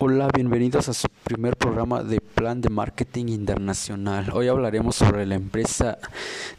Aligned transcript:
Hola, 0.00 0.28
bienvenidos 0.32 0.88
a 0.88 0.94
su 0.94 1.08
primer 1.24 1.56
programa 1.56 2.04
de 2.04 2.20
Plan 2.20 2.60
de 2.60 2.70
Marketing 2.70 3.26
Internacional. 3.26 4.30
Hoy 4.32 4.46
hablaremos 4.46 4.94
sobre 4.94 5.26
la 5.26 5.34
empresa 5.34 5.98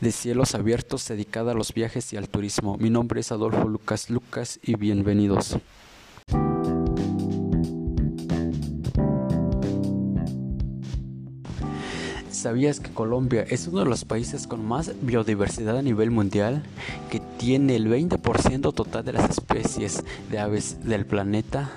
de 0.02 0.12
cielos 0.12 0.56
abiertos 0.56 1.08
dedicada 1.08 1.54
a 1.54 1.56
los 1.56 1.74
viajes 1.74 2.12
y 2.12 2.18
al 2.18 2.28
turismo. 2.28 2.76
Mi 2.78 2.90
nombre 2.90 3.22
es 3.22 3.32
Adolfo 3.32 3.70
Lucas 3.70 4.10
Lucas 4.10 4.60
y 4.62 4.76
bienvenidos. 4.76 5.58
¿Sabías 12.30 12.82
que 12.82 12.92
Colombia 12.92 13.46
es 13.50 13.68
uno 13.68 13.80
de 13.80 13.86
los 13.86 14.04
países 14.04 14.48
con 14.48 14.66
más 14.66 14.92
biodiversidad 15.02 15.78
a 15.78 15.82
nivel 15.82 16.12
mundial? 16.12 16.64
Que 17.10 17.22
tiene 17.38 17.78
el 17.78 17.88
20% 17.88 18.74
total 18.74 19.06
de 19.06 19.14
las 19.14 19.30
especies 19.30 20.04
de 20.30 20.40
aves 20.40 20.84
del 20.84 21.06
planeta. 21.06 21.72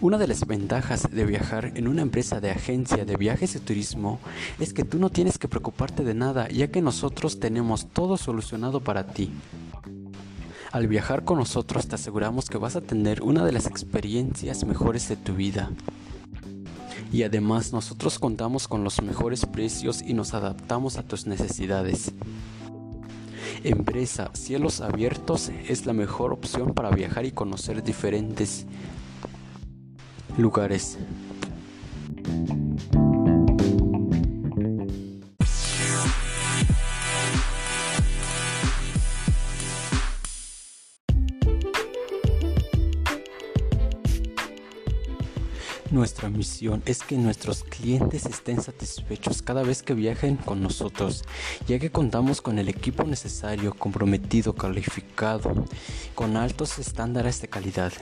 Una 0.00 0.16
de 0.16 0.28
las 0.28 0.46
ventajas 0.46 1.10
de 1.10 1.24
viajar 1.24 1.72
en 1.74 1.88
una 1.88 2.02
empresa 2.02 2.40
de 2.40 2.52
agencia 2.52 3.04
de 3.04 3.16
viajes 3.16 3.56
y 3.56 3.58
turismo 3.58 4.20
es 4.60 4.72
que 4.72 4.84
tú 4.84 4.96
no 5.00 5.10
tienes 5.10 5.38
que 5.38 5.48
preocuparte 5.48 6.04
de 6.04 6.14
nada 6.14 6.46
ya 6.50 6.68
que 6.68 6.80
nosotros 6.80 7.40
tenemos 7.40 7.88
todo 7.88 8.16
solucionado 8.16 8.78
para 8.78 9.08
ti. 9.08 9.32
Al 10.70 10.86
viajar 10.86 11.24
con 11.24 11.38
nosotros 11.38 11.88
te 11.88 11.96
aseguramos 11.96 12.48
que 12.48 12.58
vas 12.58 12.76
a 12.76 12.80
tener 12.80 13.22
una 13.22 13.44
de 13.44 13.50
las 13.50 13.66
experiencias 13.66 14.64
mejores 14.64 15.08
de 15.08 15.16
tu 15.16 15.34
vida. 15.34 15.72
Y 17.10 17.24
además 17.24 17.72
nosotros 17.72 18.20
contamos 18.20 18.68
con 18.68 18.84
los 18.84 19.02
mejores 19.02 19.46
precios 19.46 20.00
y 20.00 20.14
nos 20.14 20.32
adaptamos 20.32 20.96
a 20.96 21.02
tus 21.02 21.26
necesidades. 21.26 22.12
Empresa 23.64 24.30
Cielos 24.34 24.80
Abiertos 24.80 25.50
es 25.66 25.86
la 25.86 25.92
mejor 25.92 26.32
opción 26.32 26.72
para 26.72 26.90
viajar 26.90 27.26
y 27.26 27.32
conocer 27.32 27.82
diferentes 27.82 28.64
lugares. 30.38 30.96
Nuestra 45.90 46.28
misión 46.28 46.82
es 46.86 47.02
que 47.02 47.16
nuestros 47.16 47.64
clientes 47.64 48.26
estén 48.26 48.62
satisfechos 48.62 49.42
cada 49.42 49.62
vez 49.62 49.82
que 49.82 49.94
viajen 49.94 50.36
con 50.36 50.62
nosotros, 50.62 51.24
ya 51.66 51.78
que 51.78 51.90
contamos 51.90 52.40
con 52.40 52.58
el 52.58 52.68
equipo 52.68 53.04
necesario, 53.04 53.74
comprometido, 53.74 54.54
calificado, 54.54 55.64
con 56.14 56.36
altos 56.36 56.78
estándares 56.78 57.40
de 57.40 57.48
calidad. 57.48 57.92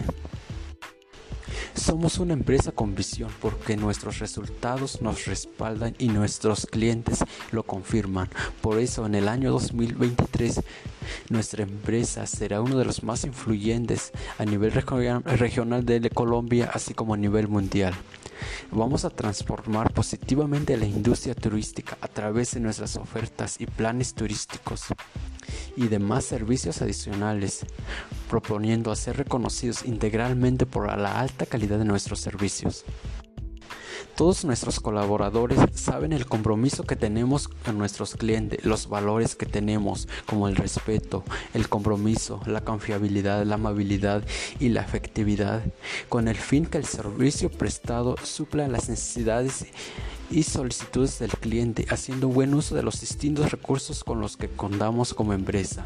Somos 1.76 2.18
una 2.18 2.32
empresa 2.32 2.72
con 2.72 2.94
visión 2.94 3.30
porque 3.40 3.76
nuestros 3.76 4.18
resultados 4.18 5.02
nos 5.02 5.26
respaldan 5.26 5.94
y 5.98 6.08
nuestros 6.08 6.66
clientes 6.66 7.22
lo 7.52 7.64
confirman. 7.64 8.28
Por 8.62 8.78
eso 8.80 9.04
en 9.04 9.14
el 9.14 9.28
año 9.28 9.52
2023 9.52 10.62
nuestra 11.28 11.62
empresa 11.62 12.26
será 12.26 12.62
uno 12.62 12.78
de 12.78 12.86
los 12.86 13.02
más 13.02 13.24
influyentes 13.24 14.12
a 14.38 14.44
nivel 14.46 14.72
regional 14.72 15.84
de 15.84 16.10
Colombia 16.10 16.70
así 16.72 16.94
como 16.94 17.14
a 17.14 17.18
nivel 17.18 17.46
mundial. 17.46 17.94
Vamos 18.70 19.04
a 19.04 19.10
transformar 19.10 19.92
positivamente 19.92 20.76
la 20.76 20.86
industria 20.86 21.34
turística 21.34 21.96
a 22.00 22.08
través 22.08 22.52
de 22.52 22.60
nuestras 22.60 22.96
ofertas 22.96 23.60
y 23.60 23.66
planes 23.66 24.14
turísticos 24.14 24.86
y 25.76 25.88
demás 25.88 26.24
servicios 26.24 26.82
adicionales, 26.82 27.66
proponiendo 28.28 28.90
a 28.90 28.96
ser 28.96 29.16
reconocidos 29.18 29.84
integralmente 29.84 30.66
por 30.66 30.86
la 30.98 31.20
alta 31.20 31.46
calidad 31.46 31.78
de 31.78 31.84
nuestros 31.84 32.20
servicios. 32.20 32.84
Todos 34.16 34.46
nuestros 34.46 34.80
colaboradores 34.80 35.58
saben 35.74 36.14
el 36.14 36.24
compromiso 36.24 36.84
que 36.84 36.96
tenemos 36.96 37.48
con 37.48 37.76
nuestros 37.76 38.14
clientes, 38.14 38.64
los 38.64 38.88
valores 38.88 39.36
que 39.36 39.44
tenemos 39.44 40.08
como 40.24 40.48
el 40.48 40.56
respeto, 40.56 41.22
el 41.52 41.68
compromiso, 41.68 42.40
la 42.46 42.62
confiabilidad, 42.62 43.44
la 43.44 43.56
amabilidad 43.56 44.24
y 44.58 44.70
la 44.70 44.80
efectividad, 44.80 45.62
con 46.08 46.28
el 46.28 46.36
fin 46.36 46.64
que 46.64 46.78
el 46.78 46.86
servicio 46.86 47.50
prestado 47.50 48.16
supla 48.22 48.68
las 48.68 48.88
necesidades 48.88 49.66
y 50.30 50.44
solicitudes 50.44 51.18
del 51.18 51.32
cliente, 51.32 51.84
haciendo 51.90 52.28
buen 52.28 52.54
uso 52.54 52.74
de 52.74 52.82
los 52.82 53.02
distintos 53.02 53.50
recursos 53.50 54.02
con 54.02 54.22
los 54.22 54.38
que 54.38 54.48
contamos 54.48 55.12
como 55.12 55.34
empresa. 55.34 55.84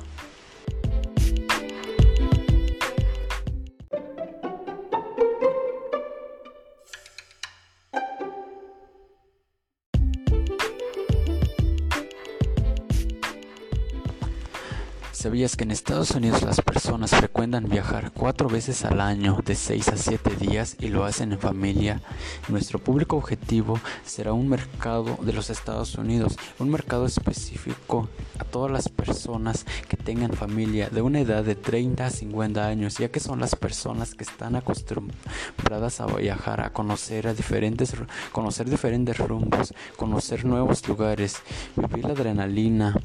¿Sabías 15.21 15.55
que 15.55 15.65
en 15.65 15.71
Estados 15.71 16.13
Unidos 16.13 16.41
las 16.41 16.63
personas 16.63 17.11
frecuentan 17.11 17.69
viajar 17.69 18.11
cuatro 18.11 18.49
veces 18.49 18.87
al 18.87 19.03
año 19.03 19.39
de 19.45 19.55
seis 19.55 19.89
a 19.89 19.99
siete 19.99 20.35
días 20.35 20.77
y 20.81 20.89
lo 20.89 21.05
hacen 21.05 21.33
en 21.33 21.39
familia? 21.39 22.01
Nuestro 22.49 22.79
público 22.79 23.19
objetivo 23.19 23.79
será 24.03 24.33
un 24.33 24.49
mercado 24.49 25.19
de 25.21 25.35
los 25.35 25.51
Estados 25.51 25.97
Unidos, 25.97 26.39
un 26.59 26.71
mercado 26.71 27.05
específico 27.05 28.09
a 28.39 28.45
todas 28.45 28.73
las 28.73 28.89
personas 28.89 29.67
que 29.91 29.99
tengan 29.99 30.33
familia 30.33 30.89
de 30.89 31.03
una 31.03 31.21
edad 31.21 31.45
de 31.45 31.55
30 31.55 32.07
a 32.07 32.11
50 32.11 32.67
años, 32.67 32.97
ya 32.97 33.11
que 33.11 33.21
son 33.21 33.41
las 33.41 33.55
personas 33.55 34.15
que 34.15 34.25
están 34.25 34.57
acostumbradas 34.57 36.01
a 36.01 36.07
viajar, 36.07 36.63
a 36.63 36.73
conocer 36.73 37.29
a 37.29 37.35
diferentes, 37.35 37.93
conocer 38.33 38.71
diferentes 38.71 39.19
rumbos, 39.19 39.75
conocer 39.99 40.47
nuevos 40.47 40.89
lugares, 40.89 41.43
vivir 41.77 42.07
la 42.07 42.13
adrenalina, 42.13 42.99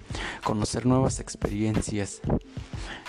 conocer 0.45 0.85
nuevas 0.85 1.19
experiencias 1.19 2.04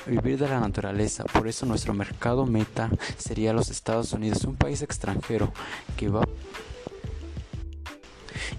Vivir 0.06 0.38
de 0.38 0.48
la 0.48 0.60
naturaleza, 0.60 1.24
por 1.24 1.48
eso 1.48 1.66
nuestro 1.66 1.92
mercado 1.92 2.46
meta 2.46 2.90
sería 3.18 3.52
los 3.52 3.70
Estados 3.70 4.12
Unidos, 4.12 4.44
un 4.44 4.54
país 4.54 4.82
extranjero 4.82 5.52
que 5.96 6.08
va 6.08 6.22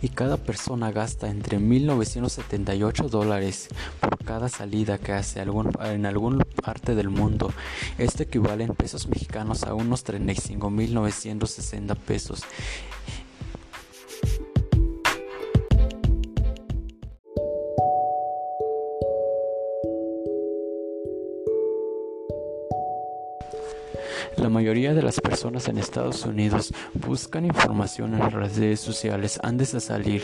y 0.02 0.10
cada 0.10 0.38
persona 0.38 0.92
gasta 0.92 1.30
entre 1.30 1.60
1.978 1.60 3.10
dólares 3.10 3.70
por 4.00 4.24
cada 4.24 4.50
salida 4.50 4.98
que 4.98 5.14
hace 5.14 5.42
en 5.42 6.06
alguna 6.06 6.44
parte 6.64 6.96
del 6.96 7.10
mundo. 7.10 7.52
Esto 7.98 8.24
equivale 8.24 8.64
en 8.66 8.76
pesos 8.76 9.08
mexicanos 9.08 9.64
a 9.64 9.74
unos 9.74 10.06
35.960 10.06 11.96
pesos. 11.96 12.42
La 24.38 24.50
mayoría 24.50 24.94
de 24.94 25.02
las 25.02 25.20
personas 25.20 25.68
en 25.68 25.78
Estados 25.78 26.26
Unidos 26.26 26.74
buscan 26.94 27.46
información 27.46 28.14
en 28.14 28.20
las 28.20 28.34
redes 28.34 28.80
sociales 28.80 29.40
antes 29.44 29.72
de 29.72 29.80
salir, 29.80 30.22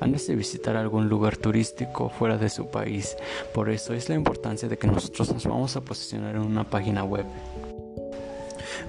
antes 0.00 0.26
de 0.26 0.34
visitar 0.34 0.76
algún 0.76 1.08
lugar 1.08 1.36
turístico 1.36 2.08
fuera 2.08 2.38
de 2.38 2.48
su 2.48 2.66
país. 2.66 3.16
Por 3.54 3.70
eso 3.70 3.94
es 3.94 4.08
la 4.08 4.16
importancia 4.16 4.68
de 4.68 4.78
que 4.78 4.86
nosotros 4.86 5.32
nos 5.32 5.46
vamos 5.46 5.76
a 5.76 5.80
posicionar 5.80 6.34
en 6.34 6.42
una 6.42 6.64
página 6.64 7.04
web. 7.04 7.26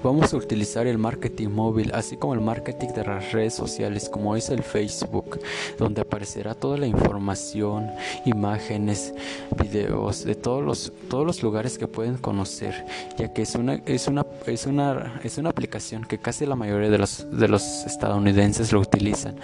Vamos 0.02 0.32
a 0.32 0.36
utilizar 0.36 0.86
el 0.86 0.98
marketing 0.98 1.48
móvil, 1.48 1.90
así 1.94 2.16
como 2.16 2.34
el 2.34 2.40
marketing 2.40 2.88
de 2.88 3.04
las 3.04 3.32
redes 3.32 3.54
sociales, 3.54 4.08
como 4.08 4.36
es 4.36 4.50
el 4.50 4.62
Facebook, 4.62 5.40
donde 5.78 6.02
aparecerá 6.02 6.54
toda 6.54 6.76
la 6.76 6.86
información, 6.86 7.90
imágenes, 8.24 9.14
videos 9.56 10.24
de 10.24 10.34
todos 10.34 10.62
los, 10.62 10.92
todos 11.08 11.26
los 11.26 11.42
lugares 11.42 11.78
que 11.78 11.88
pueden 11.88 12.16
conocer, 12.16 12.84
ya 13.16 13.32
que 13.32 13.42
es 13.42 13.54
una, 13.54 13.80
es 13.86 14.08
una, 14.08 14.26
es 14.46 14.66
una, 14.66 15.20
es 15.22 15.38
una 15.38 15.50
aplicación 15.50 16.04
que 16.04 16.18
casi 16.18 16.46
la 16.46 16.56
mayoría 16.56 16.90
de 16.90 16.98
los, 16.98 17.26
de 17.30 17.48
los 17.48 17.62
estadounidenses 17.86 18.72
lo 18.72 18.80
utilizan. 18.80 19.36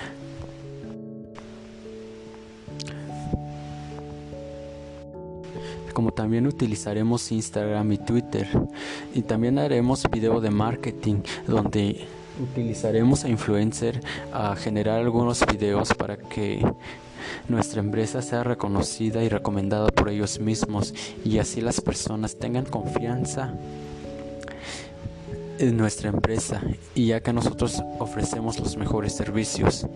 Como 6.01 6.13
también 6.13 6.47
utilizaremos 6.47 7.31
Instagram 7.31 7.93
y 7.93 7.99
Twitter 7.99 8.49
y 9.15 9.21
también 9.21 9.59
haremos 9.59 10.03
video 10.11 10.41
de 10.41 10.51
marketing 10.51 11.17
donde 11.47 12.07
utilizaremos 12.43 13.27
a 13.27 13.29
influencer 13.29 14.01
a 14.33 14.57
generar 14.57 15.01
algunos 15.01 15.45
videos 15.45 15.93
para 15.93 16.17
que 16.17 16.65
nuestra 17.51 17.81
empresa 17.81 18.23
sea 18.23 18.43
reconocida 18.45 19.23
y 19.23 19.29
recomendada 19.29 19.89
por 19.89 20.09
ellos 20.09 20.41
mismos 20.41 20.95
y 21.23 21.37
así 21.37 21.61
las 21.61 21.83
personas 21.83 22.39
tengan 22.39 22.65
confianza 22.65 23.53
en 25.59 25.77
nuestra 25.77 26.09
empresa 26.09 26.63
y 26.95 27.09
ya 27.09 27.21
que 27.21 27.35
nosotros 27.35 27.83
ofrecemos 27.99 28.59
los 28.59 28.79
mejores 28.79 29.13
servicios. 29.13 29.87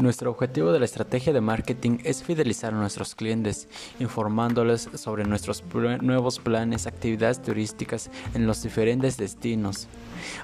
Nuestro 0.00 0.30
objetivo 0.30 0.72
de 0.72 0.78
la 0.78 0.86
estrategia 0.86 1.34
de 1.34 1.42
marketing 1.42 1.98
es 2.04 2.22
fidelizar 2.22 2.72
a 2.72 2.78
nuestros 2.78 3.14
clientes, 3.14 3.68
informándoles 3.98 4.88
sobre 4.94 5.24
nuestros 5.24 5.62
nuevos 6.00 6.38
planes, 6.38 6.86
actividades 6.86 7.42
turísticas 7.42 8.10
en 8.32 8.46
los 8.46 8.62
diferentes 8.62 9.18
destinos, 9.18 9.88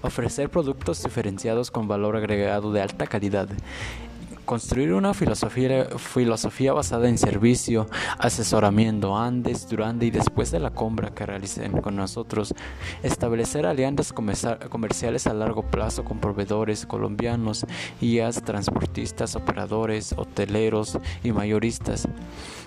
ofrecer 0.02 0.50
productos 0.50 1.02
diferenciados 1.02 1.70
con 1.70 1.88
valor 1.88 2.16
agregado 2.16 2.70
de 2.70 2.82
alta 2.82 3.06
calidad 3.06 3.48
Construir 4.46 4.92
una 4.92 5.12
filosofía, 5.12 5.86
filosofía 5.98 6.72
basada 6.72 7.08
en 7.08 7.18
servicio, 7.18 7.88
asesoramiento 8.16 9.16
antes, 9.16 9.68
durante 9.68 10.06
y 10.06 10.12
después 10.12 10.52
de 10.52 10.60
la 10.60 10.70
compra 10.70 11.10
que 11.10 11.26
realicen 11.26 11.72
con 11.82 11.96
nosotros. 11.96 12.54
Establecer 13.02 13.66
alianzas 13.66 14.12
comerciales 14.12 15.26
a 15.26 15.34
largo 15.34 15.64
plazo 15.64 16.04
con 16.04 16.20
proveedores 16.20 16.86
colombianos, 16.86 17.66
guías, 18.00 18.40
transportistas, 18.44 19.34
operadores, 19.34 20.14
hoteleros 20.16 20.96
y 21.24 21.32
mayoristas. 21.32 22.06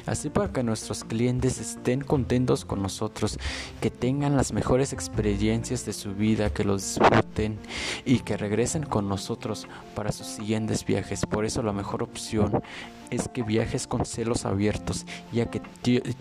Así 0.06 0.30
para 0.30 0.52
que 0.52 0.64
nuestros 0.64 1.04
clientes 1.04 1.60
estén 1.60 2.02
contentos 2.02 2.66
con 2.66 2.82
nosotros, 2.82 3.38
que 3.80 3.90
tengan 3.90 4.36
las 4.36 4.52
mejores 4.52 4.92
experiencias 4.92 5.86
de 5.86 5.94
su 5.94 6.14
vida, 6.14 6.50
que 6.50 6.64
los 6.64 6.82
disfruten 6.82 7.58
y 8.06 8.20
que 8.20 8.36
regresen 8.36 8.84
con 8.84 9.08
nosotros 9.08 9.68
para 9.96 10.12
sus 10.12 10.28
siguientes 10.28 10.84
viajes. 10.84 11.26
Por 11.26 11.46
eso 11.46 11.62
la 11.70 11.74
mejor 11.74 12.02
opción 12.02 12.64
es 13.12 13.28
que 13.28 13.44
viajes 13.44 13.86
con 13.86 14.04
celos 14.04 14.46
abiertos, 14.46 15.06
ya 15.32 15.46
que 15.46 15.62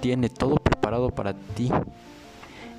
tiene 0.00 0.28
todo 0.28 0.56
preparado 0.56 1.08
para 1.10 1.32
ti 1.32 1.70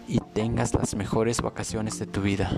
y 0.07 0.19
tengas 0.19 0.75
las 0.75 0.93
mejores 0.93 1.41
vacaciones 1.41 1.97
de 1.97 2.05
tu 2.05 2.21
vida. 2.21 2.51